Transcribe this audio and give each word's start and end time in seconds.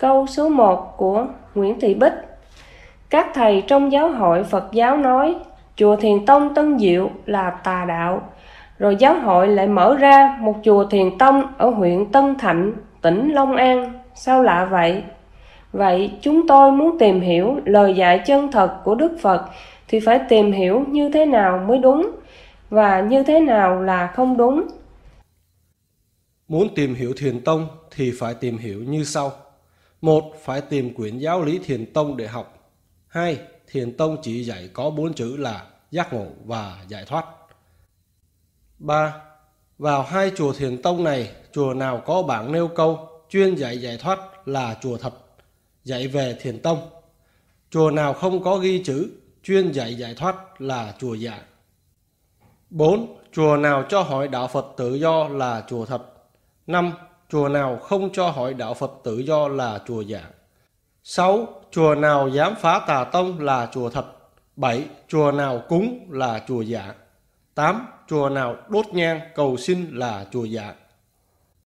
Câu 0.00 0.26
số 0.26 0.48
1 0.48 0.96
của 0.96 1.26
Nguyễn 1.54 1.80
Thị 1.80 1.94
Bích 1.94 2.12
Các 3.10 3.30
thầy 3.34 3.62
trong 3.66 3.92
giáo 3.92 4.08
hội 4.08 4.44
Phật 4.44 4.72
giáo 4.72 4.96
nói 4.96 5.34
chùa 5.76 5.96
Thiền 5.96 6.26
Tông 6.26 6.54
Tân 6.54 6.78
Diệu 6.78 7.10
là 7.26 7.50
tà 7.50 7.84
đạo. 7.88 8.22
Rồi 8.78 8.96
giáo 8.96 9.20
hội 9.20 9.48
lại 9.48 9.66
mở 9.66 9.96
ra 9.96 10.38
một 10.40 10.54
chùa 10.64 10.84
Thiền 10.84 11.18
Tông 11.18 11.42
ở 11.58 11.70
huyện 11.70 12.12
Tân 12.12 12.38
Thạnh, 12.38 12.72
tỉnh 13.02 13.32
Long 13.32 13.56
An. 13.56 13.92
Sao 14.14 14.42
lạ 14.42 14.68
vậy? 14.70 15.02
Vậy 15.72 16.12
chúng 16.20 16.46
tôi 16.48 16.72
muốn 16.72 16.98
tìm 16.98 17.20
hiểu 17.20 17.56
lời 17.64 17.94
dạy 17.94 18.22
chân 18.26 18.52
thật 18.52 18.80
của 18.84 18.94
Đức 18.94 19.16
Phật 19.20 19.44
thì 19.88 20.00
phải 20.00 20.20
tìm 20.28 20.52
hiểu 20.52 20.84
như 20.88 21.08
thế 21.08 21.26
nào 21.26 21.64
mới 21.68 21.78
đúng 21.78 22.10
và 22.70 23.00
như 23.00 23.22
thế 23.22 23.40
nào 23.40 23.82
là 23.82 24.06
không 24.06 24.36
đúng. 24.36 24.66
Muốn 26.48 26.68
tìm 26.74 26.94
hiểu 26.94 27.12
Thiền 27.16 27.40
Tông 27.40 27.66
thì 27.96 28.12
phải 28.18 28.34
tìm 28.34 28.58
hiểu 28.58 28.82
như 28.88 29.04
sau. 29.04 29.32
Một, 30.00 30.32
phải 30.44 30.60
tìm 30.60 30.94
quyển 30.94 31.18
giáo 31.18 31.42
lý 31.42 31.58
Thiền 31.58 31.92
Tông 31.92 32.16
để 32.16 32.26
học. 32.26 32.72
Hai, 33.06 33.38
Thiền 33.66 33.96
Tông 33.96 34.16
chỉ 34.22 34.44
dạy 34.44 34.70
có 34.72 34.90
bốn 34.90 35.14
chữ 35.14 35.36
là 35.36 35.66
giác 35.90 36.12
ngộ 36.12 36.26
và 36.44 36.84
giải 36.88 37.04
thoát. 37.04 37.24
Ba, 38.78 39.14
vào 39.78 40.02
hai 40.02 40.32
chùa 40.36 40.52
Thiền 40.52 40.82
Tông 40.82 41.04
này, 41.04 41.32
chùa 41.52 41.74
nào 41.74 42.02
có 42.06 42.22
bảng 42.22 42.52
nêu 42.52 42.68
câu 42.68 43.08
chuyên 43.28 43.54
dạy 43.54 43.78
giải 43.78 43.98
thoát 43.98 44.48
là 44.48 44.76
chùa 44.80 44.96
thật, 44.96 45.14
dạy 45.84 46.08
về 46.08 46.36
Thiền 46.40 46.62
Tông. 46.62 46.90
Chùa 47.70 47.90
nào 47.90 48.14
không 48.14 48.42
có 48.42 48.56
ghi 48.56 48.82
chữ 48.84 49.10
chuyên 49.42 49.72
dạy 49.72 49.94
giải 49.94 50.14
thoát 50.14 50.60
là 50.60 50.94
chùa 50.98 51.14
dạ. 51.14 51.30
giả. 51.30 51.42
4. 52.70 53.16
Chùa 53.32 53.56
nào 53.56 53.84
cho 53.88 54.02
hỏi 54.02 54.28
đạo 54.28 54.48
Phật 54.48 54.66
tự 54.76 54.94
do 54.94 55.28
là 55.28 55.64
chùa 55.68 55.86
thật. 55.86 56.02
5. 56.66 56.92
Chùa 57.30 57.48
nào 57.48 57.76
không 57.76 58.12
cho 58.12 58.30
hỏi 58.30 58.54
đạo 58.54 58.74
Phật 58.74 58.92
tự 59.04 59.18
do 59.18 59.48
là 59.48 59.78
chùa 59.86 60.00
giả. 60.00 60.22
6. 61.02 61.48
Chùa 61.70 61.94
nào 61.94 62.28
dám 62.28 62.54
phá 62.60 62.80
tà 62.86 63.04
tông 63.04 63.40
là 63.40 63.68
chùa 63.72 63.90
thật. 63.90 64.06
7. 64.56 64.84
Chùa 65.08 65.32
nào 65.32 65.62
cúng 65.68 66.06
là 66.10 66.42
chùa 66.48 66.62
giả. 66.62 66.94
8. 67.54 67.86
Chùa 68.08 68.28
nào 68.28 68.56
đốt 68.68 68.86
nhang 68.92 69.20
cầu 69.34 69.56
xin 69.56 69.90
là 69.92 70.26
chùa 70.32 70.44
giả. 70.44 70.74